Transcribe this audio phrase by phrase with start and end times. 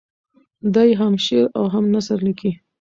[0.75, 2.51] دی هم شعر او هم نثر لیکي.